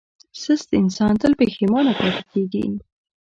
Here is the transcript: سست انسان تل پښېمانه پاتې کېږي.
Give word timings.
سست 0.43 0.69
انسان 0.81 1.13
تل 1.21 1.31
پښېمانه 1.41 1.91
پاتې 1.99 2.21
کېږي. 2.31 2.63